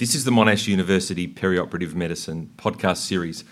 This 0.00 0.14
is 0.14 0.24
the 0.24 0.30
Monash 0.30 0.66
University 0.66 1.28
Perioperative 1.28 1.92
Medicine 1.92 2.48
podcast 2.56 2.96
series. 2.96 3.44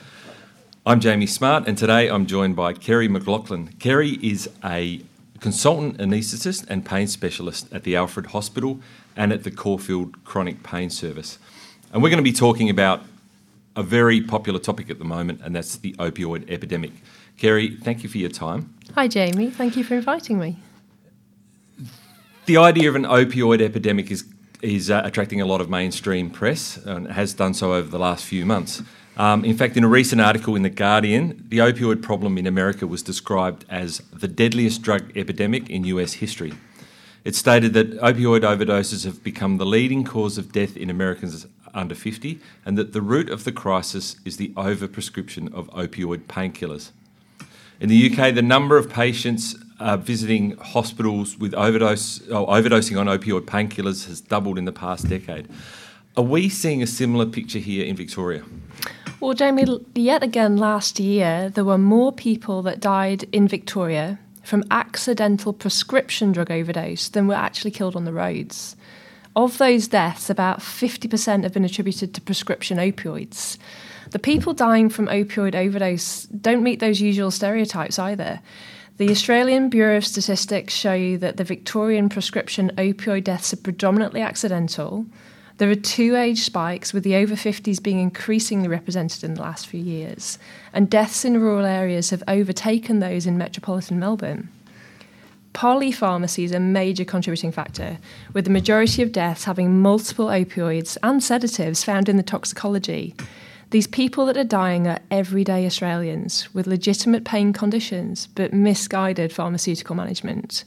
I'm 0.86 0.98
Jamie 0.98 1.26
Smart, 1.26 1.68
and 1.68 1.76
today 1.76 2.08
I'm 2.08 2.24
joined 2.24 2.56
by 2.56 2.72
Kerry 2.72 3.06
McLaughlin. 3.06 3.74
Kerry 3.78 4.12
is 4.22 4.48
a 4.64 5.02
consultant 5.40 5.98
anaesthetist 5.98 6.64
and 6.70 6.86
pain 6.86 7.06
specialist 7.06 7.70
at 7.70 7.82
the 7.82 7.96
Alfred 7.96 8.28
Hospital 8.28 8.80
and 9.14 9.30
at 9.30 9.44
the 9.44 9.50
Caulfield 9.50 10.24
Chronic 10.24 10.62
Pain 10.62 10.88
Service. 10.88 11.38
And 11.92 12.02
we're 12.02 12.08
going 12.08 12.16
to 12.16 12.22
be 12.22 12.32
talking 12.32 12.70
about 12.70 13.02
a 13.76 13.82
very 13.82 14.22
popular 14.22 14.58
topic 14.58 14.88
at 14.88 14.98
the 14.98 15.04
moment, 15.04 15.42
and 15.44 15.54
that's 15.54 15.76
the 15.76 15.92
opioid 15.98 16.50
epidemic. 16.50 16.92
Kerry, 17.36 17.76
thank 17.76 18.02
you 18.02 18.08
for 18.08 18.16
your 18.16 18.30
time. 18.30 18.74
Hi, 18.94 19.06
Jamie. 19.06 19.50
Thank 19.50 19.76
you 19.76 19.84
for 19.84 19.96
inviting 19.96 20.38
me. 20.38 20.56
The 22.46 22.56
idea 22.56 22.88
of 22.88 22.96
an 22.96 23.04
opioid 23.04 23.60
epidemic 23.60 24.10
is 24.10 24.24
is 24.62 24.90
uh, 24.90 25.02
attracting 25.04 25.40
a 25.40 25.46
lot 25.46 25.60
of 25.60 25.70
mainstream 25.70 26.30
press 26.30 26.76
and 26.78 27.08
has 27.12 27.34
done 27.34 27.54
so 27.54 27.74
over 27.74 27.88
the 27.88 27.98
last 27.98 28.24
few 28.24 28.44
months. 28.44 28.82
Um, 29.16 29.44
in 29.44 29.56
fact, 29.56 29.76
in 29.76 29.82
a 29.82 29.88
recent 29.88 30.20
article 30.20 30.54
in 30.54 30.62
The 30.62 30.70
Guardian, 30.70 31.44
the 31.48 31.58
opioid 31.58 32.02
problem 32.02 32.38
in 32.38 32.46
America 32.46 32.86
was 32.86 33.02
described 33.02 33.64
as 33.68 33.98
the 34.12 34.28
deadliest 34.28 34.82
drug 34.82 35.16
epidemic 35.16 35.68
in 35.68 35.84
US 35.84 36.14
history. 36.14 36.52
It 37.24 37.34
stated 37.34 37.74
that 37.74 37.98
opioid 38.00 38.42
overdoses 38.42 39.04
have 39.04 39.24
become 39.24 39.58
the 39.58 39.66
leading 39.66 40.04
cause 40.04 40.38
of 40.38 40.52
death 40.52 40.76
in 40.76 40.88
Americans 40.88 41.46
under 41.74 41.94
50 41.94 42.38
and 42.64 42.78
that 42.78 42.92
the 42.92 43.02
root 43.02 43.28
of 43.28 43.44
the 43.44 43.52
crisis 43.52 44.16
is 44.24 44.36
the 44.36 44.48
overprescription 44.50 45.52
of 45.52 45.68
opioid 45.70 46.22
painkillers. 46.22 46.90
In 47.80 47.88
the 47.88 48.10
UK, 48.10 48.34
the 48.34 48.42
number 48.42 48.76
of 48.76 48.88
patients 48.88 49.56
uh, 49.80 49.96
visiting 49.96 50.56
hospitals 50.56 51.38
with 51.38 51.54
overdose, 51.54 52.20
oh, 52.30 52.46
overdosing 52.46 52.98
on 52.98 53.06
opioid 53.06 53.42
painkillers 53.42 54.06
has 54.06 54.20
doubled 54.20 54.58
in 54.58 54.64
the 54.64 54.72
past 54.72 55.08
decade. 55.08 55.48
Are 56.16 56.24
we 56.24 56.48
seeing 56.48 56.82
a 56.82 56.86
similar 56.86 57.26
picture 57.26 57.60
here 57.60 57.84
in 57.84 57.94
Victoria? 57.94 58.42
Well, 59.20 59.34
Jamie, 59.34 59.66
yet 59.94 60.22
again 60.22 60.56
last 60.56 61.00
year, 61.00 61.50
there 61.50 61.64
were 61.64 61.78
more 61.78 62.12
people 62.12 62.62
that 62.62 62.80
died 62.80 63.24
in 63.32 63.48
Victoria 63.48 64.18
from 64.42 64.64
accidental 64.70 65.52
prescription 65.52 66.32
drug 66.32 66.50
overdose 66.50 67.08
than 67.08 67.26
were 67.26 67.34
actually 67.34 67.70
killed 67.70 67.96
on 67.96 68.04
the 68.04 68.12
roads. 68.12 68.76
Of 69.36 69.58
those 69.58 69.86
deaths, 69.86 70.30
about 70.30 70.60
50% 70.60 71.42
have 71.42 71.52
been 71.52 71.64
attributed 71.64 72.14
to 72.14 72.20
prescription 72.20 72.78
opioids. 72.78 73.58
The 74.10 74.18
people 74.18 74.54
dying 74.54 74.88
from 74.88 75.06
opioid 75.06 75.54
overdose 75.54 76.24
don't 76.24 76.62
meet 76.62 76.80
those 76.80 77.00
usual 77.00 77.30
stereotypes 77.30 77.98
either. 77.98 78.40
The 78.98 79.10
Australian 79.10 79.68
Bureau 79.68 79.96
of 79.96 80.04
Statistics 80.04 80.74
show 80.74 81.16
that 81.18 81.36
the 81.36 81.44
Victorian 81.44 82.08
prescription 82.08 82.72
opioid 82.76 83.22
deaths 83.22 83.52
are 83.52 83.58
predominantly 83.58 84.20
accidental, 84.20 85.06
there 85.58 85.70
are 85.70 85.76
two 85.76 86.16
age 86.16 86.40
spikes, 86.40 86.92
with 86.92 87.04
the 87.04 87.14
over 87.14 87.36
50s 87.36 87.80
being 87.80 88.00
increasingly 88.00 88.66
represented 88.66 89.22
in 89.22 89.34
the 89.34 89.40
last 89.40 89.68
few 89.68 89.80
years, 89.80 90.36
and 90.72 90.90
deaths 90.90 91.24
in 91.24 91.40
rural 91.40 91.64
areas 91.64 92.10
have 92.10 92.24
overtaken 92.26 92.98
those 92.98 93.24
in 93.24 93.38
metropolitan 93.38 94.00
Melbourne. 94.00 94.48
Polypharmacy 95.54 96.42
is 96.42 96.52
a 96.52 96.58
major 96.58 97.04
contributing 97.04 97.52
factor, 97.52 97.98
with 98.32 98.46
the 98.46 98.50
majority 98.50 99.02
of 99.02 99.12
deaths 99.12 99.44
having 99.44 99.80
multiple 99.80 100.26
opioids 100.26 100.96
and 101.04 101.22
sedatives 101.22 101.84
found 101.84 102.08
in 102.08 102.16
the 102.16 102.22
toxicology. 102.24 103.14
These 103.70 103.86
people 103.86 104.24
that 104.26 104.38
are 104.38 104.44
dying 104.44 104.86
are 104.86 104.98
everyday 105.10 105.66
Australians 105.66 106.52
with 106.54 106.66
legitimate 106.66 107.24
pain 107.24 107.52
conditions 107.52 108.26
but 108.28 108.54
misguided 108.54 109.30
pharmaceutical 109.30 109.94
management. 109.94 110.64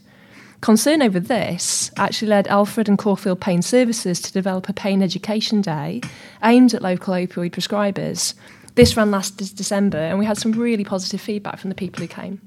Concern 0.60 1.02
over 1.02 1.18
this 1.18 1.90
actually 1.96 2.28
led 2.28 2.46
Alfred 2.46 2.88
and 2.88 2.96
Caulfield 2.96 3.40
Pain 3.40 3.60
Services 3.60 4.20
to 4.20 4.32
develop 4.32 4.68
a 4.68 4.72
pain 4.72 5.02
education 5.02 5.60
day 5.60 6.00
aimed 6.44 6.74
at 6.74 6.82
local 6.82 7.14
opioid 7.14 7.50
prescribers. 7.50 8.34
This 8.76 8.96
ran 8.96 9.10
last 9.10 9.36
December, 9.56 9.98
and 9.98 10.20
we 10.20 10.24
had 10.24 10.38
some 10.38 10.52
really 10.52 10.84
positive 10.84 11.20
feedback 11.20 11.58
from 11.58 11.70
the 11.70 11.74
people 11.74 12.00
who 12.00 12.06
came. 12.06 12.40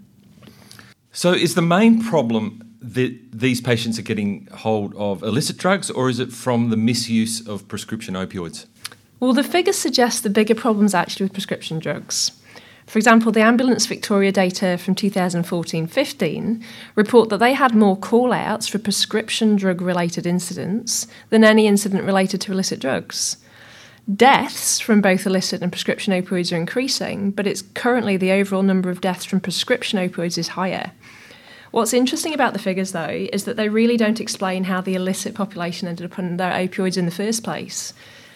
So, 1.12 1.34
is 1.34 1.56
the 1.56 1.62
main 1.62 2.02
problem 2.02 2.62
that 2.80 3.14
these 3.34 3.60
patients 3.60 4.00
are 4.00 4.04
getting 4.04 4.48
hold 4.54 4.96
of 4.96 5.22
illicit 5.22 5.58
drugs, 5.58 5.92
or 5.92 6.10
is 6.10 6.20
it 6.20 6.32
from 6.32 6.70
the 6.70 6.78
misuse 6.78 7.46
of 7.46 7.68
prescription 7.68 8.14
opioids? 8.14 8.66
Well, 9.20 9.34
the 9.34 9.44
figures 9.44 9.78
suggest 9.78 10.24
the 10.24 10.30
bigger 10.30 10.56
problems 10.56 10.94
actually 10.94 11.26
with 11.26 11.34
prescription 11.34 11.80
drugs. 11.80 12.32
For 12.86 13.00
example, 13.00 13.32
the 13.32 13.42
Ambulance 13.42 13.86
Victoria 13.86 14.32
data 14.32 14.78
from 14.78 14.94
2014 14.94 15.88
15 15.88 16.66
report 16.96 17.30
that 17.30 17.38
they 17.38 17.54
had 17.54 17.74
more 17.74 17.98
call 17.98 18.32
outs 18.34 18.68
for 18.68 18.78
prescription 18.78 19.56
drug 19.56 19.82
related 19.82 20.28
incidents 20.28 21.08
than 21.30 21.44
any 21.44 21.66
incident 21.66 22.04
related 22.04 22.42
to 22.42 22.52
illicit 22.52 22.80
drugs. 22.80 23.38
Deaths 24.14 24.80
from 24.80 25.02
both 25.02 25.26
illicit 25.26 25.64
and 25.64 25.72
prescription 25.72 26.14
opioids 26.14 26.54
are 26.54 26.58
increasing, 26.58 27.32
but 27.32 27.48
it's 27.48 27.64
currently 27.74 28.18
the 28.18 28.32
overall 28.32 28.62
number 28.62 28.92
of 28.92 29.02
deaths 29.02 29.26
from 29.26 29.40
prescription 29.40 29.98
opioids 29.98 30.38
is 30.38 30.50
higher. 30.50 30.92
What's 31.72 31.94
interesting 31.94 32.34
about 32.34 32.54
the 32.54 32.60
figures, 32.60 32.92
though, 32.92 33.28
is 33.34 33.46
that 33.46 33.58
they 33.58 33.68
really 33.68 33.98
don't 33.98 34.22
explain 34.22 34.66
how 34.66 34.80
the 34.80 34.94
illicit 34.94 35.34
population 35.34 35.88
ended 35.88 36.12
up 36.12 36.20
on 36.20 36.38
their 36.38 36.52
opioids 36.52 36.98
in 36.98 37.06
the 37.06 37.12
first 37.12 37.44
place. 37.44 37.94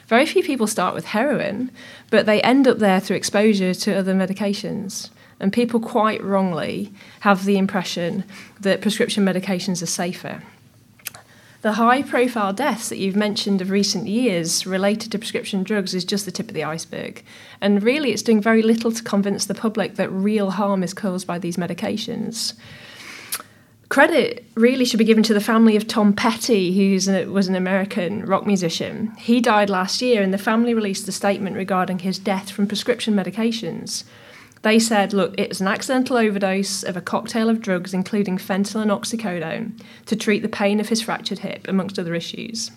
Very 0.09 0.25
few 0.25 0.41
people 0.41 0.65
start 0.65 0.95
with 0.95 1.05
heroin, 1.05 1.69
but 2.09 2.25
they 2.25 2.41
end 2.41 2.67
up 2.67 2.79
there 2.79 2.99
through 2.99 3.15
exposure 3.15 3.75
to 3.75 3.95
other 3.95 4.15
medications. 4.15 5.11
And 5.39 5.53
people 5.53 5.79
quite 5.79 6.21
wrongly 6.23 6.91
have 7.19 7.45
the 7.45 7.59
impression 7.59 8.23
that 8.59 8.81
prescription 8.81 9.23
medications 9.23 9.83
are 9.83 9.85
safer. 9.85 10.41
The 11.61 11.73
high 11.73 12.01
profile 12.01 12.53
deaths 12.53 12.89
that 12.89 12.97
you've 12.97 13.15
mentioned 13.15 13.61
of 13.61 13.69
recent 13.69 14.07
years 14.07 14.65
related 14.65 15.11
to 15.11 15.19
prescription 15.19 15.61
drugs 15.61 15.93
is 15.93 16.05
just 16.05 16.25
the 16.25 16.31
tip 16.31 16.47
of 16.47 16.55
the 16.55 16.63
iceberg. 16.63 17.23
And 17.61 17.83
really, 17.83 18.11
it's 18.11 18.23
doing 18.23 18.41
very 18.41 18.63
little 18.63 18.91
to 18.91 19.03
convince 19.03 19.45
the 19.45 19.53
public 19.53 19.95
that 19.95 20.11
real 20.11 20.51
harm 20.51 20.81
is 20.81 20.93
caused 20.95 21.27
by 21.27 21.37
these 21.37 21.57
medications 21.57 22.53
credit 23.89 24.45
really 24.55 24.85
should 24.85 24.99
be 24.99 25.03
given 25.03 25.23
to 25.23 25.33
the 25.33 25.41
family 25.41 25.75
of 25.75 25.87
Tom 25.87 26.13
Petty, 26.13 26.73
who 26.73 26.93
was 27.31 27.47
an 27.47 27.55
American 27.55 28.25
rock 28.25 28.45
musician. 28.45 29.11
He 29.17 29.41
died 29.41 29.69
last 29.69 30.01
year, 30.01 30.21
and 30.21 30.33
the 30.33 30.37
family 30.37 30.73
released 30.73 31.07
a 31.07 31.11
statement 31.11 31.55
regarding 31.55 31.99
his 31.99 32.19
death 32.19 32.51
from 32.51 32.67
prescription 32.67 33.15
medications. 33.15 34.03
They 34.61 34.77
said, 34.77 35.13
look, 35.13 35.39
it 35.39 35.49
was 35.49 35.61
an 35.61 35.67
accidental 35.67 36.17
overdose 36.17 36.83
of 36.83 36.97
a 36.97 37.01
cocktail 37.01 37.49
of 37.49 37.61
drugs, 37.61 37.93
including 37.93 38.37
fentanyl 38.37 38.81
and 38.81 38.91
oxycodone, 38.91 39.81
to 40.05 40.15
treat 40.15 40.41
the 40.41 40.49
pain 40.49 40.79
of 40.79 40.89
his 40.89 41.01
fractured 41.01 41.39
hip, 41.39 41.67
amongst 41.67 41.97
other 41.97 42.13
issues. 42.13 42.71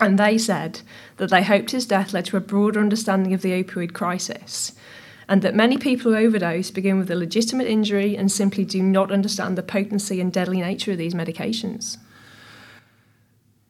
And 0.00 0.18
they 0.18 0.38
said 0.38 0.80
that 1.16 1.28
they 1.28 1.42
hoped 1.42 1.72
his 1.72 1.84
death 1.84 2.12
led 2.12 2.24
to 2.26 2.36
a 2.36 2.40
broader 2.40 2.78
understanding 2.78 3.34
of 3.34 3.42
the 3.42 3.62
opioid 3.62 3.92
crisis 3.92 4.72
and 5.28 5.42
that 5.42 5.54
many 5.54 5.76
people 5.76 6.12
who 6.12 6.18
overdose 6.18 6.70
begin 6.70 6.98
with 6.98 7.10
a 7.10 7.14
legitimate 7.14 7.66
injury 7.66 8.16
and 8.16 8.32
simply 8.32 8.64
do 8.64 8.82
not 8.82 9.12
understand 9.12 9.58
the 9.58 9.62
potency 9.62 10.20
and 10.20 10.32
deadly 10.32 10.60
nature 10.60 10.92
of 10.92 10.98
these 10.98 11.14
medications. 11.14 11.98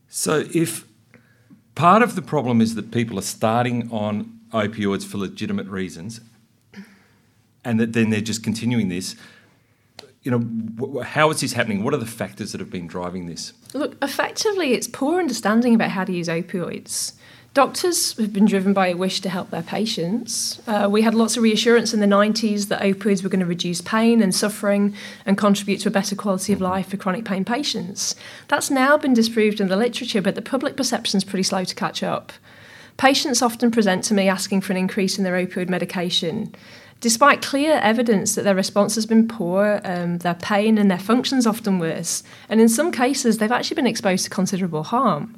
So, 0.09 0.45
if 0.55 0.87
part 1.75 2.03
of 2.03 2.15
the 2.15 2.23
problem 2.23 2.61
is 2.61 2.75
that 2.77 2.91
people 2.91 3.19
are 3.19 3.23
starting 3.23 3.91
on 3.91 4.41
opioids 4.53 5.05
for 5.05 5.19
legitimate 5.19 5.67
reasons, 5.67 6.21
and 7.65 7.79
that 7.81 7.93
then 7.93 8.11
they're 8.11 8.21
just 8.21 8.43
continuing 8.43 8.89
this, 8.89 9.17
you 10.23 10.31
know, 10.31 11.03
how 11.03 11.31
is 11.31 11.41
this 11.41 11.53
happening? 11.53 11.85
What 11.85 11.95
are 11.95 11.99
the 11.99 12.07
factors 12.07 12.53
that 12.53 12.61
have 12.61 12.71
been 12.71 12.87
driving 12.87 13.27
this? 13.27 13.53
Look, 13.75 13.97
effectively, 14.03 14.73
it's 14.73 14.87
poor 14.87 15.19
understanding 15.19 15.75
about 15.75 15.91
how 15.91 16.05
to 16.05 16.13
use 16.13 16.29
opioids. 16.29 17.15
Doctors 17.55 18.17
have 18.19 18.33
been 18.33 18.45
driven 18.45 18.73
by 18.73 18.89
a 18.89 18.97
wish 18.97 19.21
to 19.21 19.29
help 19.29 19.51
their 19.51 19.63
patients. 19.63 20.61
Uh, 20.67 20.87
we 20.91 21.03
had 21.03 21.15
lots 21.15 21.37
of 21.37 21.43
reassurance 21.43 21.93
in 21.93 22.01
the 22.01 22.07
90s 22.07 22.69
that 22.69 22.83
opioids 22.83 23.23
were 23.23 23.29
going 23.29 23.41
to 23.41 23.47
reduce 23.47 23.81
pain 23.81 24.23
and 24.23 24.35
suffering 24.35 24.95
and 25.27 25.37
contribute 25.37 25.79
to 25.79 25.89
a 25.89 25.93
better 25.93 26.15
quality 26.15 26.53
of 26.53 26.61
life 26.61 26.91
for 26.91 26.97
chronic 26.97 27.25
pain 27.25 27.45
patients. 27.45 28.15
That's 28.47 28.71
now 28.71 28.97
been 28.97 29.15
disproved 29.15 29.61
in 29.61 29.69
the 29.69 29.77
literature, 29.77 30.23
but 30.23 30.35
the 30.35 30.43
public 30.43 30.77
perception 30.77 31.19
is 31.19 31.25
pretty 31.25 31.43
slow 31.43 31.65
to 31.65 31.75
catch 31.75 32.03
up. 32.03 32.33
Patients 32.97 33.43
often 33.43 33.71
present 33.71 34.05
to 34.05 34.15
me 34.15 34.29
asking 34.29 34.61
for 34.61 34.73
an 34.73 34.77
increase 34.77 35.19
in 35.19 35.25
their 35.25 35.35
opioid 35.35 35.69
medication. 35.69 36.55
Despite 37.01 37.43
clear 37.43 37.75
evidence 37.75 38.35
that 38.35 38.43
their 38.43 38.57
response 38.57 38.97
has 38.97 39.07
been 39.07 39.27
poor, 39.27 39.81
um, 39.85 40.19
their 40.19 40.35
pain 40.35 40.79
and 40.79 40.91
their 40.91 40.99
functions 40.99 41.47
often 41.47 41.79
worse, 41.79 42.25
and 42.49 42.61
in 42.61 42.69
some 42.69 42.91
cases, 42.93 43.39
they've 43.39 43.51
actually 43.53 43.77
been 43.77 43.87
exposed 43.87 44.25
to 44.25 44.31
considerable 44.31 44.83
harm. 44.83 45.37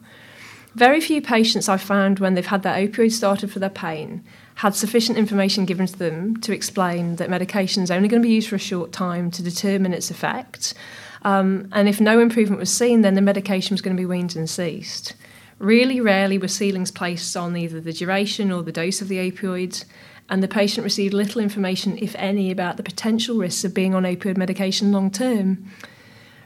Very 0.75 1.01
few 1.01 1.21
patients 1.21 1.69
I've 1.69 1.83
found 1.83 2.21
when 2.21 2.35
they've 2.35 2.47
had 2.47 2.63
their 2.63 2.75
opioid 2.75 3.13
started 3.13 3.51
for 3.51 3.59
their 3.59 3.71
pain 3.71 4.25
had 4.57 4.75
sufficient 4.75 5.17
information 5.17 5.65
given 5.65 5.87
to 5.87 5.99
them 5.99 6.37
to 6.43 6.53
explain 6.53 7.17
that 7.17 7.31
medication 7.31 7.83
is 7.83 7.91
only 7.91 8.09
going 8.09 8.21
to 8.23 8.29
be 8.29 8.35
used 8.35 8.49
for 8.49 8.57
a 8.57 8.59
short 8.59 8.93
time 8.93 9.31
to 9.31 9.43
determine 9.43 9.95
its 9.95 10.11
effect. 10.11 10.75
Um, 11.23 11.69
and 11.73 11.89
if 11.89 11.99
no 11.99 12.21
improvement 12.21 12.61
was 12.61 12.71
seen, 12.71 13.01
then 13.01 13.15
the 13.15 13.23
medication 13.23 13.75
was 13.75 13.81
going 13.81 13.97
to 13.97 14.01
be 14.01 14.07
weaned 14.07 14.37
and 14.37 14.49
ceased. 14.49 15.15
Really 15.59 16.01
rarely 16.01 16.37
were 16.39 16.47
ceilings 16.49 16.91
placed 16.91 17.37
on 17.37 17.57
either 17.57 17.81
the 17.81 17.93
duration 17.93 18.53
or 18.53 18.63
the 18.63 18.73
dose 18.73 19.01
of 19.01 19.09
the 19.09 19.31
opioid, 19.31 19.85
and 20.29 20.43
the 20.43 20.49
patient 20.49 20.85
received 20.85 21.15
little 21.15 21.41
information, 21.41 21.99
if 21.99 22.15
any, 22.17 22.51
about 22.51 22.77
the 22.77 22.83
potential 22.83 23.39
risks 23.39 23.65
of 23.65 23.75
being 23.75 23.95
on 23.95 24.05
opioid 24.05 24.37
medication 24.37 24.93
long 24.93 25.11
term. 25.11 25.71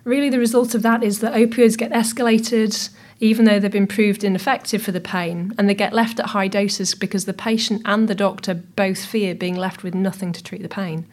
Really, 0.05 0.31
the 0.31 0.39
result 0.39 0.75
of 0.75 0.83
that 0.83 1.03
is 1.03 1.21
that 1.21 1.35
opioids 1.35 1.79
get 1.79 1.91
escalated 1.91 2.91
even 3.21 3.45
though 3.45 3.59
they've 3.59 3.71
been 3.71 3.87
proved 3.87 4.25
ineffective 4.25 4.83
for 4.83 4.93
the 4.93 5.01
pain, 5.01 5.55
and 5.57 5.69
they 5.69 5.75
get 5.75 5.93
left 5.93 6.19
at 6.19 6.27
high 6.27 6.49
doses 6.49 6.95
because 6.95 7.25
the 7.25 7.33
patient 7.33 7.83
and 7.85 8.09
the 8.09 8.15
doctor 8.15 8.55
both 8.55 9.05
fear 9.05 9.35
being 9.35 9.57
left 9.57 9.83
with 9.83 9.95
nothing 9.95 10.33
to 10.33 10.43
treat 10.43 10.63
the 10.63 10.69
pain. 10.69 11.07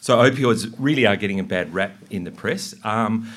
So, 0.00 0.18
opioids 0.18 0.72
really 0.78 1.06
are 1.06 1.16
getting 1.16 1.40
a 1.40 1.44
bad 1.44 1.72
rap 1.74 1.96
in 2.10 2.24
the 2.24 2.30
press, 2.30 2.74
um, 2.84 3.30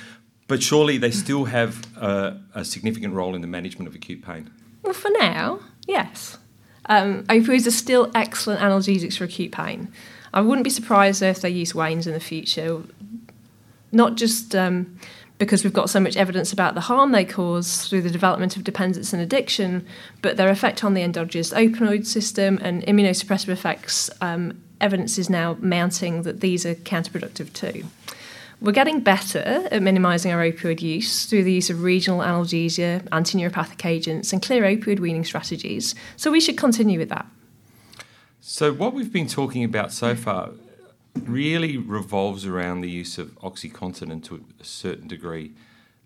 but 0.48 0.62
surely 0.62 0.98
they 0.98 1.12
still 1.12 1.46
have 1.46 1.86
a, 1.98 2.40
a, 2.54 2.66
significant 2.66 3.14
role 3.14 3.36
in 3.36 3.42
the 3.42 3.48
management 3.48 3.88
of 3.88 3.96
acute 3.96 4.22
pain. 4.22 4.50
Well, 4.84 4.94
for 4.94 5.12
now, 5.12 5.60
yes. 5.88 6.38
Um, 6.86 7.24
opioids 7.24 7.68
are 7.68 7.72
still 7.72 8.12
excellent 8.16 8.62
analgesics 8.62 9.18
for 9.18 9.26
acute 9.26 9.52
pain. 9.52 9.92
I 10.34 10.42
wouldn't 10.42 10.64
be 10.64 10.70
surprised 10.70 11.22
if 11.22 11.42
they 11.42 11.50
use 11.50 11.74
wanes 11.74 12.06
in 12.06 12.14
the 12.14 12.20
future, 12.20 12.82
not 13.92 14.16
just 14.16 14.56
um, 14.56 14.98
because 15.38 15.64
we've 15.64 15.74
got 15.74 15.90
so 15.90 16.00
much 16.00 16.18
evidence 16.18 16.52
about 16.52 16.74
the 16.74 16.82
harm 16.82 17.12
they 17.12 17.26
cause 17.26 17.88
through 17.88 18.02
the 18.02 18.10
development 18.10 18.58
of 18.58 18.64
dependence 18.64 19.14
and 19.14 19.22
addiction, 19.22 19.86
but 20.22 20.38
their 20.38 20.50
effect 20.50 20.84
on 20.84 20.94
the 20.94 21.04
endogenous 21.04 21.54
opioid 21.54 22.06
system 22.06 22.60
and 22.62 22.84
immunosuppressive 22.84 23.50
effects, 23.50 24.10
um, 24.22 24.60
evidence 24.82 25.18
is 25.18 25.30
now 25.30 25.56
mounting 25.60 26.24
that 26.24 26.42
these 26.42 26.66
are 26.66 26.76
counterproductive 26.76 27.54
too. 27.54 27.84
We're 28.60 28.72
getting 28.72 29.02
better 29.02 29.68
at 29.70 29.84
minimising 29.84 30.32
our 30.32 30.42
opioid 30.42 30.82
use 30.82 31.26
through 31.26 31.44
the 31.44 31.54
use 31.54 31.70
of 31.70 31.84
regional 31.84 32.22
analgesia, 32.22 33.08
anti 33.12 33.38
neuropathic 33.38 33.86
agents, 33.86 34.34
and 34.34 34.42
clear 34.42 34.64
opioid 34.64 35.00
weaning 35.00 35.24
strategies, 35.24 35.94
so 36.16 36.32
we 36.32 36.40
should 36.40 36.58
continue 36.58 36.98
with 36.98 37.10
that. 37.10 37.28
So, 38.42 38.74
what 38.74 38.94
we've 38.94 39.14
been 39.14 39.28
talking 39.28 39.64
about 39.64 39.92
so 39.92 40.16
far 40.16 40.52
really 41.26 41.78
revolves 41.78 42.46
around 42.46 42.82
the 42.82 42.90
use 42.90 43.18
of 43.18 43.36
OxyContin 43.40 44.12
and 44.12 44.24
to 44.26 44.44
a 44.60 44.64
certain 44.64 45.08
degree 45.08 45.54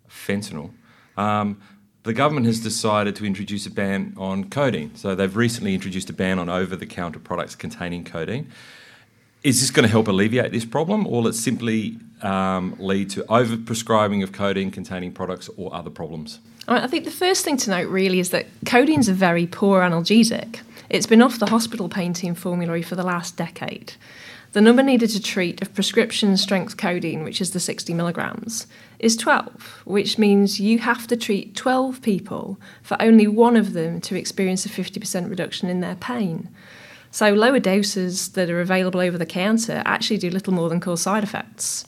fentanyl. 0.09 0.71
Um, 1.17 1.61
the 2.03 2.13
government 2.13 2.47
has 2.47 2.59
decided 2.59 3.15
to 3.17 3.25
introduce 3.25 3.65
a 3.65 3.71
ban 3.71 4.13
on 4.17 4.49
codeine. 4.49 4.95
So 4.95 5.13
they've 5.13 5.35
recently 5.35 5.73
introduced 5.73 6.09
a 6.09 6.13
ban 6.13 6.39
on 6.39 6.49
over 6.49 6.75
the 6.75 6.87
counter 6.87 7.19
products 7.19 7.55
containing 7.55 8.03
codeine. 8.03 8.51
Is 9.43 9.59
this 9.59 9.71
going 9.71 9.83
to 9.83 9.91
help 9.91 10.07
alleviate 10.07 10.51
this 10.51 10.65
problem, 10.65 11.07
or 11.07 11.21
will 11.21 11.27
it 11.27 11.33
simply 11.33 11.97
um, 12.21 12.75
lead 12.79 13.09
to 13.11 13.23
overprescribing 13.23 14.23
of 14.23 14.31
codeine 14.31 14.71
containing 14.71 15.11
products 15.11 15.49
or 15.57 15.73
other 15.73 15.89
problems? 15.89 16.39
I 16.67 16.87
think 16.87 17.05
the 17.05 17.11
first 17.11 17.43
thing 17.43 17.57
to 17.57 17.71
note 17.71 17.89
really 17.89 18.19
is 18.19 18.29
that 18.29 18.45
codeine 18.65 18.99
is 18.99 19.09
a 19.09 19.13
very 19.13 19.47
poor 19.47 19.81
analgesic. 19.81 20.59
It's 20.89 21.07
been 21.07 21.21
off 21.21 21.39
the 21.39 21.47
hospital 21.47 21.89
pain 21.89 22.13
team 22.13 22.35
formulary 22.35 22.83
for 22.83 22.95
the 22.95 23.03
last 23.03 23.35
decade. 23.35 23.93
The 24.53 24.59
number 24.61 24.83
needed 24.83 25.09
to 25.11 25.21
treat 25.21 25.61
of 25.61 25.73
prescription 25.73 26.35
strength 26.35 26.75
codeine, 26.75 27.23
which 27.23 27.39
is 27.39 27.51
the 27.51 27.59
60 27.59 27.93
milligrams, 27.93 28.67
is 28.99 29.15
12, 29.15 29.83
which 29.85 30.17
means 30.17 30.59
you 30.59 30.79
have 30.79 31.07
to 31.07 31.15
treat 31.15 31.55
12 31.55 32.01
people 32.01 32.59
for 32.83 33.01
only 33.01 33.27
one 33.27 33.55
of 33.55 33.71
them 33.71 34.01
to 34.01 34.17
experience 34.17 34.65
a 34.65 34.69
50% 34.69 35.29
reduction 35.29 35.69
in 35.69 35.79
their 35.79 35.95
pain. 35.95 36.49
So, 37.11 37.33
lower 37.33 37.59
doses 37.59 38.29
that 38.29 38.49
are 38.49 38.59
available 38.59 38.99
over 38.99 39.17
the 39.17 39.25
counter 39.25 39.83
actually 39.85 40.17
do 40.17 40.29
little 40.29 40.53
more 40.53 40.67
than 40.67 40.81
cause 40.81 41.01
side 41.01 41.23
effects. 41.23 41.85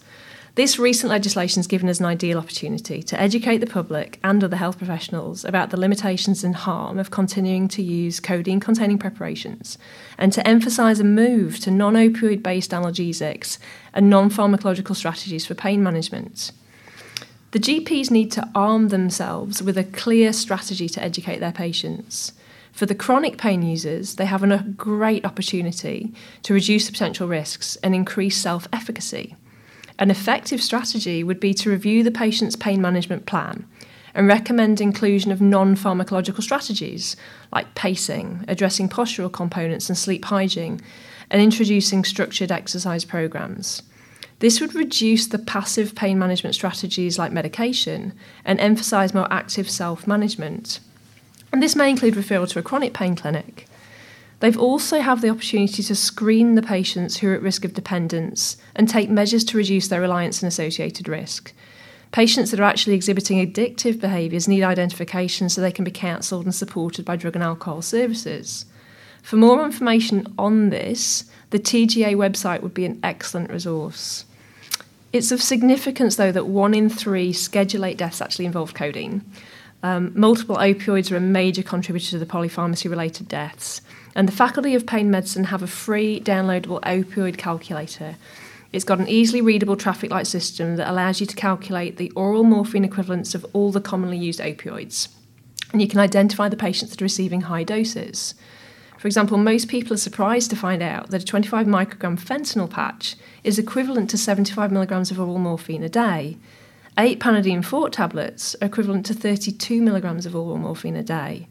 This 0.55 0.77
recent 0.77 1.09
legislation 1.09 1.57
has 1.57 1.65
given 1.65 1.89
us 1.89 1.99
an 1.99 2.05
ideal 2.05 2.37
opportunity 2.37 3.01
to 3.01 3.19
educate 3.19 3.57
the 3.57 3.65
public 3.65 4.19
and 4.23 4.43
other 4.43 4.55
health 4.55 4.77
professionals 4.77 5.43
about 5.43 5.71
the 5.71 5.79
limitations 5.79 6.43
and 6.43 6.55
harm 6.55 6.99
of 6.99 7.09
continuing 7.09 7.67
to 7.69 7.81
use 7.81 8.19
codeine 8.19 8.59
containing 8.59 8.99
preparations 8.99 9.79
and 10.15 10.31
to 10.31 10.47
emphasise 10.47 10.99
a 10.99 11.03
move 11.03 11.59
to 11.61 11.71
non 11.71 11.95
opioid 11.95 12.43
based 12.43 12.69
analgesics 12.69 13.57
and 13.95 14.11
non 14.11 14.29
pharmacological 14.29 14.95
strategies 14.95 15.43
for 15.43 15.55
pain 15.55 15.81
management. 15.81 16.51
The 17.49 17.59
GPs 17.59 18.11
need 18.11 18.31
to 18.33 18.47
arm 18.53 18.89
themselves 18.89 19.63
with 19.63 19.75
a 19.75 19.83
clear 19.83 20.31
strategy 20.33 20.87
to 20.87 21.01
educate 21.01 21.39
their 21.39 21.51
patients. 21.51 22.31
For 22.71 22.85
the 22.85 22.93
chronic 22.93 23.39
pain 23.39 23.63
users, 23.63 24.17
they 24.17 24.25
have 24.25 24.43
a 24.43 24.57
great 24.77 25.25
opportunity 25.25 26.13
to 26.43 26.53
reduce 26.53 26.85
the 26.85 26.91
potential 26.91 27.27
risks 27.27 27.75
and 27.77 27.95
increase 27.95 28.37
self 28.37 28.67
efficacy. 28.71 29.35
An 29.99 30.09
effective 30.09 30.61
strategy 30.61 31.23
would 31.23 31.39
be 31.39 31.53
to 31.55 31.69
review 31.69 32.03
the 32.03 32.11
patient's 32.11 32.55
pain 32.55 32.81
management 32.81 33.25
plan 33.25 33.65
and 34.15 34.27
recommend 34.27 34.81
inclusion 34.81 35.31
of 35.31 35.41
non 35.41 35.75
pharmacological 35.75 36.41
strategies 36.41 37.15
like 37.51 37.75
pacing, 37.75 38.43
addressing 38.47 38.89
postural 38.89 39.31
components 39.31 39.89
and 39.89 39.97
sleep 39.97 40.25
hygiene, 40.25 40.79
and 41.29 41.41
introducing 41.41 42.03
structured 42.03 42.51
exercise 42.51 43.05
programs. 43.05 43.81
This 44.39 44.59
would 44.59 44.75
reduce 44.75 45.27
the 45.27 45.39
passive 45.39 45.95
pain 45.95 46.19
management 46.19 46.55
strategies 46.55 47.17
like 47.17 47.31
medication 47.31 48.13
and 48.43 48.59
emphasise 48.59 49.13
more 49.13 49.31
active 49.31 49.69
self 49.69 50.05
management. 50.05 50.79
And 51.51 51.61
this 51.61 51.75
may 51.75 51.89
include 51.89 52.15
referral 52.15 52.49
to 52.49 52.59
a 52.59 52.63
chronic 52.63 52.93
pain 52.93 53.15
clinic. 53.15 53.67
They've 54.43 54.59
also 54.59 54.99
have 54.99 55.21
the 55.21 55.29
opportunity 55.29 55.81
to 55.81 55.95
screen 55.95 56.55
the 56.55 56.61
patients 56.61 57.15
who 57.15 57.29
are 57.29 57.33
at 57.33 57.41
risk 57.41 57.63
of 57.63 57.73
dependence 57.73 58.57
and 58.75 58.89
take 58.89 59.09
measures 59.09 59.45
to 59.45 59.57
reduce 59.57 59.87
their 59.87 60.01
reliance 60.01 60.43
and 60.43 60.49
associated 60.49 61.07
risk. 61.07 61.53
Patients 62.11 62.51
that 62.51 62.59
are 62.59 62.65
actually 62.65 62.93
exhibiting 62.93 63.37
addictive 63.39 64.01
behaviours 64.01 64.49
need 64.49 64.63
identification 64.63 65.47
so 65.47 65.61
they 65.61 65.71
can 65.71 65.85
be 65.85 65.91
counselled 65.91 66.43
and 66.43 66.53
supported 66.53 67.05
by 67.05 67.15
drug 67.15 67.35
and 67.37 67.43
alcohol 67.43 67.81
services. 67.81 68.65
For 69.21 69.37
more 69.37 69.63
information 69.63 70.27
on 70.37 70.71
this, 70.71 71.23
the 71.51 71.59
TGA 71.59 72.13
website 72.15 72.63
would 72.63 72.73
be 72.73 72.83
an 72.83 72.99
excellent 73.01 73.49
resource. 73.49 74.25
It's 75.13 75.31
of 75.31 75.41
significance, 75.41 76.17
though, 76.17 76.33
that 76.33 76.47
one 76.47 76.73
in 76.73 76.89
three 76.89 77.31
Schedule 77.31 77.85
8 77.85 77.97
deaths 77.97 78.19
actually 78.19 78.47
involve 78.47 78.73
codeine. 78.73 79.23
Um, 79.83 80.11
multiple 80.15 80.57
opioids 80.57 81.13
are 81.13 81.17
a 81.17 81.21
major 81.21 81.63
contributor 81.63 82.11
to 82.11 82.19
the 82.19 82.25
polypharmacy 82.25 82.89
related 82.89 83.29
deaths. 83.29 83.81
And 84.15 84.27
the 84.27 84.33
Faculty 84.33 84.75
of 84.75 84.85
Pain 84.85 85.09
Medicine 85.09 85.45
have 85.45 85.63
a 85.63 85.67
free 85.67 86.19
downloadable 86.19 86.81
opioid 86.81 87.37
calculator. 87.37 88.15
It's 88.71 88.83
got 88.83 88.99
an 88.99 89.07
easily 89.07 89.41
readable 89.41 89.75
traffic 89.75 90.11
light 90.11 90.27
system 90.27 90.75
that 90.75 90.89
allows 90.89 91.19
you 91.19 91.27
to 91.27 91.35
calculate 91.35 91.97
the 91.97 92.11
oral 92.11 92.43
morphine 92.43 92.85
equivalents 92.85 93.35
of 93.35 93.45
all 93.53 93.71
the 93.71 93.81
commonly 93.81 94.17
used 94.17 94.39
opioids. 94.39 95.09
And 95.71 95.81
you 95.81 95.87
can 95.87 95.99
identify 95.99 96.49
the 96.49 96.57
patients 96.57 96.91
that 96.91 97.01
are 97.01 97.05
receiving 97.05 97.41
high 97.41 97.63
doses. 97.63 98.35
For 98.99 99.07
example, 99.07 99.37
most 99.37 99.67
people 99.67 99.93
are 99.93 99.97
surprised 99.97 100.49
to 100.51 100.55
find 100.55 100.81
out 100.81 101.09
that 101.09 101.23
a 101.23 101.25
25 101.25 101.67
microgram 101.67 102.19
fentanyl 102.19 102.69
patch 102.69 103.15
is 103.43 103.59
equivalent 103.59 104.09
to 104.11 104.17
75 104.17 104.71
milligrams 104.71 105.11
of 105.11 105.19
oral 105.19 105.39
morphine 105.39 105.83
a 105.83 105.89
day. 105.89 106.37
Eight 106.97 107.19
Panadeine 107.19 107.65
Forte 107.65 107.93
tablets 107.93 108.55
are 108.61 108.67
equivalent 108.67 109.05
to 109.07 109.13
32 109.13 109.81
milligrams 109.81 110.25
of 110.25 110.35
oral 110.35 110.57
morphine 110.57 110.95
a 110.95 111.03
day. 111.03 111.47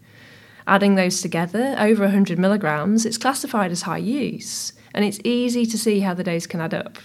Adding 0.66 0.94
those 0.94 1.20
together, 1.20 1.74
over 1.78 2.04
100 2.04 2.38
milligrams, 2.38 3.04
it's 3.04 3.18
classified 3.18 3.72
as 3.72 3.82
high 3.82 3.98
use, 3.98 4.72
and 4.94 5.04
it's 5.04 5.18
easy 5.24 5.66
to 5.66 5.78
see 5.78 6.00
how 6.00 6.14
the 6.14 6.24
dose 6.24 6.46
can 6.46 6.60
add 6.60 6.74
up. 6.74 6.98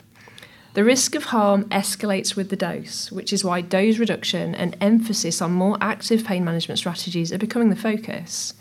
The 0.74 0.84
risk 0.84 1.16
of 1.16 1.24
harm 1.26 1.64
escalates 1.70 2.36
with 2.36 2.52
the 2.52 2.56
dose, 2.56 3.12
which 3.12 3.34
is 3.34 3.44
why 3.44 3.62
dose 3.62 3.98
reduction 3.98 4.54
and 4.54 4.78
emphasis 4.80 5.42
on 5.42 5.52
more 5.54 5.76
active 5.82 6.24
pain 6.24 6.46
management 6.46 6.78
strategies 6.78 7.34
are 7.34 7.40
becoming 7.40 7.70
the 7.70 7.76
focus. 7.76 8.54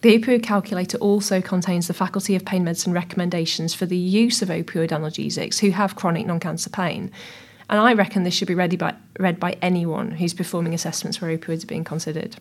The 0.00 0.18
opioid 0.18 0.42
calculator 0.42 0.96
also 0.96 1.42
contains 1.42 1.88
the 1.88 1.94
Faculty 1.94 2.34
of 2.34 2.46
Pain 2.46 2.64
Medicine 2.64 2.94
recommendations 2.94 3.74
for 3.74 3.84
the 3.84 3.98
use 3.98 4.40
of 4.40 4.48
opioid 4.48 4.88
analgesics 4.88 5.60
who 5.60 5.70
have 5.72 5.94
chronic 5.94 6.26
non 6.26 6.40
cancer 6.40 6.70
pain. 6.70 7.10
And 7.68 7.78
I 7.78 7.92
reckon 7.92 8.22
this 8.22 8.34
should 8.34 8.48
be 8.48 8.54
read 8.54 8.76
by, 8.78 8.94
read 9.20 9.38
by 9.38 9.58
anyone 9.60 10.12
who's 10.12 10.34
performing 10.34 10.72
assessments 10.74 11.20
where 11.20 11.36
opioids 11.36 11.64
are 11.64 11.68
being 11.68 11.84
considered. 11.84 12.36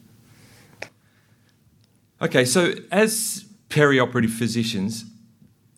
Okay, 2.22 2.46
so 2.46 2.76
as 2.92 3.46
perioperative 3.70 4.30
physicians, 4.30 5.06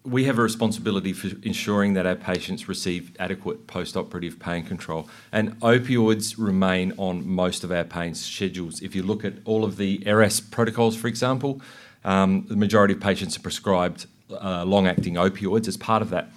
we 0.04 0.26
have 0.26 0.38
a 0.38 0.42
responsibility 0.42 1.14
for 1.14 1.30
ensuring 1.44 1.94
that 1.94 2.06
our 2.06 2.18
patients 2.18 2.68
receive 2.68 3.16
adequate 3.18 3.66
post-operative 3.66 4.40
pain 4.40 4.66
control, 4.66 5.08
and 5.32 5.58
opioids 5.62 6.36
remain 6.38 6.92
on 6.98 7.26
most 7.26 7.64
of 7.64 7.72
our 7.72 7.86
pain 7.86 8.14
schedules. 8.14 8.82
If 8.82 8.94
you 8.94 9.04
look 9.04 9.24
at 9.24 9.36
all 9.46 9.64
of 9.64 9.78
the 9.78 10.06
ERAS 10.06 10.42
protocols, 10.42 10.98
for 10.98 11.08
example, 11.08 11.62
um, 12.04 12.46
the 12.50 12.58
majority 12.58 12.94
of 12.94 13.00
patients 13.00 13.38
are 13.38 13.42
prescribed 13.42 14.08
uh, 14.30 14.66
long-acting 14.66 15.14
opioids 15.14 15.70
as 15.70 15.78
part 15.78 16.02
of 16.02 16.10
that. 16.10 16.30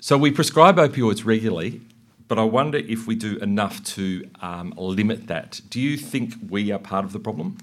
So 0.00 0.18
we 0.18 0.30
prescribe 0.30 0.76
opioids 0.76 1.24
regularly, 1.24 1.80
but 2.28 2.38
I 2.38 2.44
wonder 2.44 2.76
if 2.76 3.06
we 3.06 3.14
do 3.14 3.38
enough 3.38 3.82
to 3.94 4.28
um, 4.42 4.74
limit 4.76 5.28
that. 5.28 5.62
Do 5.70 5.80
you 5.80 5.96
think 5.96 6.34
we 6.50 6.70
are 6.72 6.78
part 6.78 7.06
of 7.06 7.14
the 7.14 7.18
problem? 7.18 7.56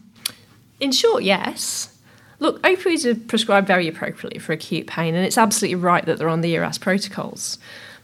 In 0.79 0.91
short, 0.91 1.23
yes. 1.23 1.97
Look, 2.39 2.61
opioids 2.63 3.05
are 3.05 3.15
prescribed 3.15 3.67
very 3.67 3.87
appropriately 3.87 4.39
for 4.39 4.51
acute 4.51 4.87
pain, 4.87 5.15
and 5.15 5.25
it's 5.25 5.37
absolutely 5.37 5.75
right 5.75 6.05
that 6.05 6.17
they're 6.17 6.29
on 6.29 6.41
the 6.41 6.53
ERAS 6.53 6.77
protocols. 6.77 7.57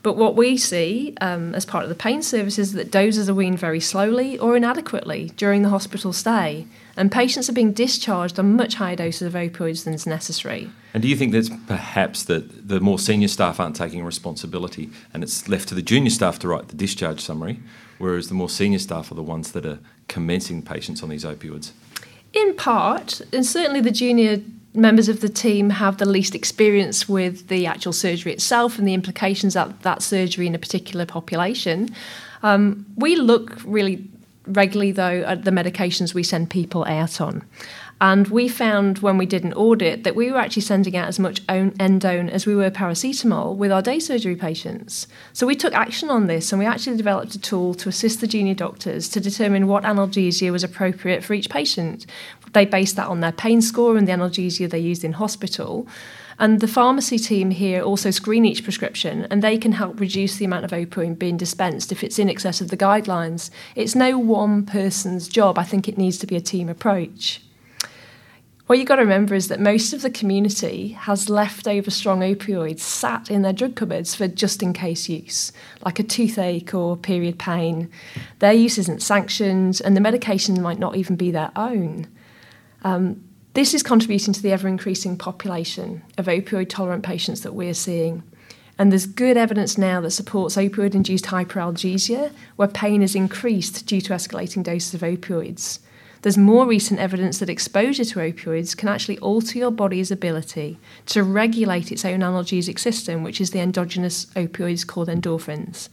But 0.04 0.16
what 0.16 0.36
we 0.36 0.58
see 0.58 1.16
um, 1.22 1.54
as 1.54 1.66
part 1.66 1.84
of 1.84 1.90
the 1.90 1.96
pain 1.96 2.24
service 2.24 2.58
is 2.58 2.74
that 2.74 2.90
doses 2.90 3.30
are 3.30 3.36
weaned 3.36 3.60
very 3.60 3.80
slowly 3.80 4.38
or 4.40 4.58
inadequately 4.58 5.32
during 5.38 5.62
the 5.62 5.70
hospital 5.70 6.12
stay, 6.12 6.66
and 6.98 7.12
patients 7.12 7.50
are 7.50 7.54
being 7.54 7.72
discharged 7.72 8.40
on 8.40 8.56
much 8.56 8.75
higher 8.75 8.96
doses 8.96 9.22
of 9.22 9.34
opioids 9.34 9.84
than 9.84 9.94
is 9.94 10.08
necessary. 10.08 10.72
And 10.94 11.04
do 11.04 11.10
you 11.10 11.16
think 11.16 11.34
that's 11.34 11.50
perhaps 11.68 12.24
that 12.24 12.68
the 12.68 12.80
more 12.80 12.98
senior 12.98 13.28
staff 13.28 13.60
aren't 13.60 13.75
taking 13.75 14.04
responsibility 14.04 14.90
and 15.13 15.24
it's 15.24 15.48
left 15.48 15.70
to 15.70 15.75
the 15.75 15.82
junior 15.82 16.10
staff 16.10 16.40
to 16.40 16.48
write 16.48 16.70
the 16.70 16.75
discharge 16.75 17.22
summary, 17.22 17.60
whereas 17.98 18.28
the 18.28 18.34
more 18.34 18.50
senior 18.50 18.80
staff 18.80 19.12
are 19.12 19.16
the 19.16 19.24
ones 19.24 19.51
that 19.51 19.66
are 19.66 19.80
commencing 20.08 20.63
patients 20.63 21.04
on 21.04 21.10
these 21.10 21.24
opioids? 21.24 21.72
In 22.34 22.56
part, 22.56 23.22
and 23.34 23.46
certainly 23.46 23.82
the 23.82 23.92
junior 23.92 24.42
members 24.74 25.10
of 25.10 25.20
the 25.20 25.30
team 25.30 25.70
have 25.70 25.98
the 25.98 26.08
least 26.08 26.34
experience 26.34 27.10
with 27.10 27.50
the 27.50 27.66
actual 27.66 27.92
surgery 27.92 28.32
itself 28.32 28.80
and 28.80 28.88
the 28.88 28.94
implications 28.94 29.56
of 29.56 29.82
that 29.84 30.02
surgery 30.02 30.48
in 30.48 30.56
a 30.56 30.60
particular 30.60 31.06
population. 31.06 31.90
Um, 32.42 32.86
we 32.96 33.18
look 33.18 33.58
really 33.66 34.08
regularly, 34.48 34.92
though, 34.92 35.24
at 35.28 35.44
the 35.44 35.52
medications 35.52 36.14
we 36.14 36.24
send 36.24 36.50
people 36.50 36.86
out 36.86 37.20
on. 37.20 37.44
And 38.01 38.27
we 38.29 38.48
found 38.48 38.98
when 39.00 39.20
we 39.20 39.27
did 39.27 39.43
an 39.43 39.53
audit 39.53 40.03
that 40.05 40.15
we 40.15 40.31
were 40.31 40.39
actually 40.39 40.63
sending 40.63 40.98
out 40.98 41.08
as 41.08 41.20
much 41.20 41.46
endone 41.46 42.31
as 42.31 42.48
we 42.48 42.55
were 42.55 42.72
paracetamol 42.72 43.55
with 43.55 43.72
our 43.72 43.84
day 43.84 44.00
surgery 44.00 44.36
patients. 44.36 45.05
So 45.34 45.46
we 45.46 45.53
took 45.53 45.75
action 45.75 46.10
on 46.10 46.25
this 46.25 46.51
and 46.51 46.58
we 46.58 46.65
actually 46.65 46.98
developed 46.98 47.36
a 47.36 47.39
tool 47.39 47.75
to 47.75 47.89
assist 47.89 48.20
the 48.20 48.25
junior 48.25 48.55
doctors 48.55 49.08
to 49.10 49.20
determine 49.20 49.67
what 49.67 49.84
analgesia 49.84 50.51
was 50.51 50.63
appropriate 50.63 51.24
for 51.24 51.36
each 51.36 51.51
patient. 51.51 52.08
They 52.53 52.65
based 52.65 52.96
that 52.96 53.08
on 53.08 53.20
their 53.20 53.31
pain 53.31 53.62
score 53.62 53.96
and 53.96 54.08
the 54.08 54.13
analgesia 54.13 54.67
they 54.67 54.79
used 54.79 55.03
in 55.03 55.13
hospital. 55.13 55.88
And 56.39 56.60
the 56.60 56.67
pharmacy 56.67 57.20
team 57.20 57.51
here 57.51 57.84
also 57.84 58.10
screen 58.10 58.46
each 58.46 58.63
prescription 58.63 59.27
and 59.29 59.43
they 59.43 59.60
can 59.60 59.74
help 59.74 60.00
reduce 60.00 60.38
the 60.38 60.46
amount 60.46 60.65
of 60.65 60.72
opioid 60.72 61.20
being 61.20 61.38
dispensed 61.38 61.91
if 61.91 62.03
it's 62.03 62.17
in 62.17 62.31
excess 62.31 62.62
of 62.62 62.70
the 62.70 62.77
guidelines. 62.77 63.51
It's 63.75 63.93
no 63.93 64.17
one 64.17 64.65
person's 64.65 65.27
job. 65.27 65.60
I 65.60 65.63
think 65.63 65.88
it 65.88 66.00
needs 66.00 66.17
to 66.17 66.25
be 66.25 66.36
a 66.36 66.41
team 66.41 66.67
approach. 66.67 67.41
What 68.72 68.78
you've 68.78 68.88
got 68.88 68.96
to 68.96 69.01
remember 69.01 69.36
is 69.36 69.50
that 69.50 69.60
most 69.60 69.92
of 69.92 70.01
the 70.01 70.10
community 70.10 70.94
has 70.94 71.30
leftover 71.30 71.92
strong 71.92 72.22
opioids 72.22 72.80
sat 72.80 73.30
in 73.30 73.42
their 73.42 73.51
drug 73.51 73.75
cupboards 73.75 74.16
for 74.16 74.30
just 74.30 74.63
in 74.63 74.72
case 74.72 75.10
use, 75.10 75.51
like 75.84 76.00
a 76.00 76.04
toothache 76.04 76.74
or 76.74 76.96
period 76.96 77.38
pain. 77.38 77.92
Their 78.40 78.54
use 78.54 78.78
isn't 78.78 79.01
sanctioned, 79.01 79.82
and 79.84 79.94
the 79.94 80.00
medication 80.00 80.62
might 80.62 80.80
not 80.80 80.96
even 80.96 81.18
be 81.18 81.32
their 81.32 81.51
own. 81.58 82.08
Um, 82.86 83.22
this 83.56 83.74
is 83.74 83.84
contributing 83.84 84.34
to 84.36 84.42
the 84.42 84.54
ever 84.54 84.70
increasing 84.70 85.18
population 85.18 86.01
of 86.18 86.28
opioid 86.28 86.70
tolerant 86.70 87.04
patients 87.04 87.42
that 87.42 87.54
we're 87.54 87.74
seeing. 87.74 88.24
And 88.80 88.90
there's 88.90 89.06
good 89.06 89.36
evidence 89.36 89.78
now 89.78 90.00
that 90.00 90.12
supports 90.12 90.56
opioid 90.56 90.96
induced 90.96 91.25
hyperalgesia, 91.25 92.32
where 92.56 92.70
pain 92.70 93.01
is 93.01 93.16
increased 93.16 93.86
due 93.86 94.00
to 94.00 94.13
escalating 94.13 94.63
doses 94.63 94.94
of 94.94 95.01
opioids. 95.01 95.80
There's 96.22 96.38
more 96.38 96.68
recent 96.68 97.00
evidence 97.00 97.40
that 97.40 97.50
exposure 97.50 98.06
to 98.06 98.20
opioids 98.20 98.78
can 98.78 98.90
actually 98.90 99.18
alter 99.20 99.58
your 99.58 99.72
body's 99.72 100.12
ability 100.12 100.78
to 101.08 101.24
regulate 101.24 101.92
its 101.92 102.06
own 102.06 102.20
analgesic 102.20 102.78
system, 102.78 103.24
which 103.24 103.42
is 103.42 103.51
the 103.51 103.60
endogenous 103.60 104.25
opioids 104.36 104.86
called 104.86 105.08
endorphins. 105.08 105.90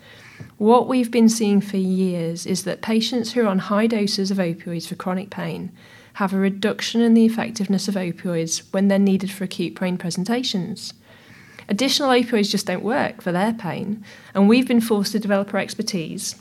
What 0.58 0.87
we've 0.87 1.11
been 1.11 1.30
seeing 1.30 1.62
for 1.62 1.78
years 1.78 2.44
is 2.44 2.64
that 2.64 2.82
patients 2.82 3.32
who 3.32 3.42
are 3.42 3.49
on 3.49 3.58
high 3.58 3.87
doses 3.87 4.30
of 4.30 4.37
opioids 4.37 4.87
for 4.87 4.97
chronic 4.97 5.30
pain 5.30 5.73
have 6.14 6.35
a 6.35 6.38
reduction 6.38 7.00
in 7.00 7.14
the 7.14 7.25
effectiveness 7.25 7.88
of 7.88 7.94
opioids 7.94 8.62
when 8.70 8.88
they're 8.88 8.99
needed 8.99 9.30
for 9.30 9.44
acute 9.44 9.76
pain 9.76 9.97
presentations. 9.97 10.92
Additional 11.70 12.11
opioids 12.11 12.50
just 12.50 12.66
don't 12.66 12.82
work 12.82 13.23
for 13.23 13.32
their 13.32 13.54
pain, 13.54 14.04
and 14.35 14.49
we've 14.49 14.68
been 14.68 14.80
forced 14.80 15.12
to 15.12 15.18
develop 15.18 15.54
our 15.54 15.61
expertise 15.61 16.35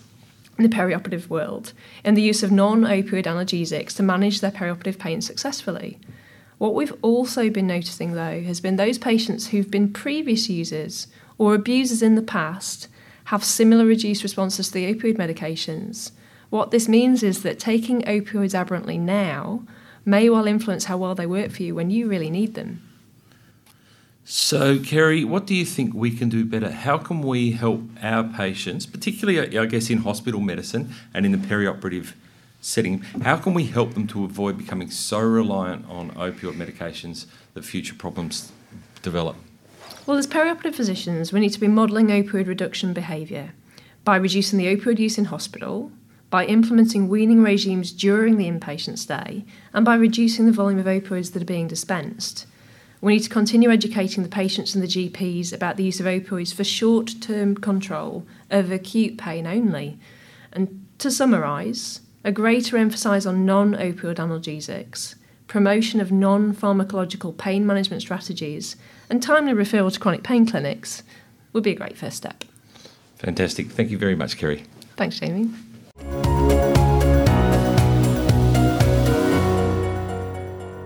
in 0.58 0.64
the 0.64 0.76
perioperative 0.76 1.28
world 1.28 1.74
in 2.04 2.16
the 2.16 2.22
use 2.22 2.44
of 2.44 2.52
non 2.52 2.82
opioid 2.82 3.26
analgesics 3.26 3.96
to 3.96 4.04
manage 4.04 4.42
their 4.42 4.52
perioperative 4.52 4.98
pain 4.98 5.22
successfully. 5.22 6.00
What 6.58 6.74
we've 6.74 6.96
also 7.02 7.50
been 7.50 7.68
noticing, 7.68 8.14
though, 8.14 8.42
has 8.42 8.60
been 8.60 8.78
those 8.78 8.98
patients 8.98 9.48
who've 9.48 9.70
been 9.70 9.94
previous 9.94 10.50
users 10.50 11.08
or 11.38 11.54
abusers 11.54 12.02
in 12.02 12.16
the 12.16 12.22
past 12.22 12.88
have 13.26 13.44
similar 13.44 13.86
reduced 13.86 14.24
responses 14.24 14.68
to 14.68 14.74
the 14.74 14.94
opioid 14.94 15.18
medications. 15.18 16.12
What 16.50 16.72
this 16.72 16.88
means 16.88 17.24
is 17.24 17.44
that 17.44 17.60
taking 17.60 18.02
opioids 18.04 18.56
aberrantly 18.56 18.98
now 18.98 19.64
may 20.06 20.30
well 20.30 20.48
influence 20.48 20.86
how 20.86 20.98
well 20.98 21.14
they 21.14 21.26
work 21.26 21.52
for 21.52 21.64
you 21.64 21.76
when 21.76 21.92
you 21.92 22.08
really 22.08 22.30
need 22.30 22.56
them. 22.56 22.87
So, 24.30 24.78
Kerry, 24.78 25.24
what 25.24 25.48
do 25.48 25.56
you 25.56 25.64
think 25.64 25.94
we 25.94 26.12
can 26.12 26.28
do 26.28 26.44
better? 26.44 26.70
How 26.70 26.98
can 26.98 27.22
we 27.22 27.52
help 27.52 27.84
our 28.02 28.26
patients, 28.26 28.86
particularly, 28.86 29.58
I 29.58 29.66
guess, 29.68 29.90
in 29.90 30.00
hospital 30.00 30.42
medicine 30.42 30.94
and 31.14 31.26
in 31.26 31.32
the 31.32 31.38
perioperative 31.38 32.12
setting, 32.60 33.00
how 33.22 33.38
can 33.38 33.54
we 33.54 33.68
help 33.68 33.94
them 33.94 34.06
to 34.08 34.26
avoid 34.26 34.58
becoming 34.58 34.92
so 34.92 35.22
reliant 35.22 35.90
on 35.90 36.12
opioid 36.12 36.58
medications 36.58 37.28
that 37.54 37.64
future 37.64 37.96
problems 37.96 38.52
develop? 39.02 39.38
Well, 40.06 40.18
as 40.18 40.28
perioperative 40.28 40.76
physicians, 40.76 41.32
we 41.32 41.40
need 41.40 41.54
to 41.54 41.60
be 41.62 41.70
modelling 41.70 42.08
opioid 42.08 42.48
reduction 42.48 42.92
behaviour 42.92 43.54
by 44.04 44.18
reducing 44.18 44.60
the 44.60 44.76
opioid 44.76 45.00
use 45.00 45.18
in 45.18 45.26
hospital, 45.26 45.90
by 46.30 46.46
implementing 46.48 47.08
weaning 47.08 47.42
regimes 47.42 47.94
during 47.94 48.36
the 48.36 48.52
inpatient 48.52 48.98
stay, 48.98 49.46
and 49.72 49.86
by 49.86 49.96
reducing 49.96 50.48
the 50.48 50.52
volume 50.52 50.80
of 50.80 50.86
opioids 50.86 51.32
that 51.32 51.42
are 51.42 51.46
being 51.46 51.70
dispensed. 51.70 52.46
We 53.02 53.14
need 53.14 53.24
to 53.24 53.30
continue 53.30 53.70
educating 53.70 54.24
the 54.24 54.30
patients 54.30 54.74
and 54.74 54.84
the 54.84 54.88
GPs 54.88 55.54
about 55.54 55.78
the 55.78 55.84
use 55.84 56.00
of 56.00 56.06
opioids 56.06 56.54
for 56.54 56.64
short 56.64 57.14
term 57.22 57.56
control 57.56 58.26
of 58.50 58.72
acute 58.72 59.18
pain 59.18 59.46
only. 59.46 60.00
And 60.52 60.86
to 61.00 61.12
summarise, 61.12 62.02
a 62.24 62.32
greater 62.32 62.78
emphasis 62.78 63.26
on 63.26 63.46
non 63.46 63.74
opioid 63.76 64.16
analgesics, 64.16 65.16
promotion 65.48 66.02
of 66.02 66.12
non 66.12 66.56
pharmacological 66.56 67.38
pain 67.38 67.66
management 67.66 68.02
strategies, 68.02 68.76
and 69.10 69.22
timely 69.22 69.54
referral 69.54 69.94
to 69.94 70.00
chronic 70.00 70.24
pain 70.24 70.46
clinics 70.46 71.04
would 71.54 71.64
be 71.64 71.72
a 71.72 71.76
great 71.76 71.98
first 71.98 72.18
step. 72.18 72.44
Fantastic. 73.18 73.68
Thank 73.68 73.92
you 73.92 73.98
very 73.98 74.16
much, 74.16 74.38
Kerry. 74.38 74.64
Thanks, 74.96 75.20
Jamie. 75.20 75.50